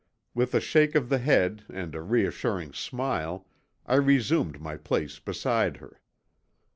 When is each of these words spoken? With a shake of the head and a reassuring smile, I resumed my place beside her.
With 0.33 0.55
a 0.55 0.59
shake 0.59 0.95
of 0.95 1.09
the 1.09 1.19
head 1.19 1.63
and 1.71 1.93
a 1.93 2.01
reassuring 2.01 2.73
smile, 2.73 3.45
I 3.85 3.97
resumed 3.97 4.59
my 4.59 4.75
place 4.77 5.19
beside 5.19 5.77
her. 5.77 6.01